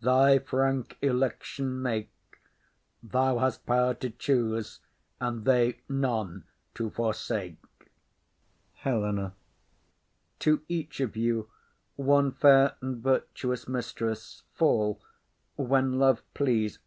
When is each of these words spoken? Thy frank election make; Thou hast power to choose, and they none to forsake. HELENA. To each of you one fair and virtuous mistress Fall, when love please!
Thy 0.00 0.38
frank 0.38 0.96
election 1.02 1.82
make; 1.82 2.08
Thou 3.02 3.36
hast 3.36 3.66
power 3.66 3.92
to 3.92 4.08
choose, 4.08 4.80
and 5.20 5.44
they 5.44 5.82
none 5.90 6.44
to 6.72 6.88
forsake. 6.88 7.58
HELENA. 8.76 9.34
To 10.38 10.62
each 10.68 11.00
of 11.00 11.16
you 11.18 11.50
one 11.96 12.32
fair 12.32 12.76
and 12.80 13.02
virtuous 13.02 13.68
mistress 13.68 14.44
Fall, 14.54 15.02
when 15.56 15.98
love 15.98 16.22
please! 16.32 16.78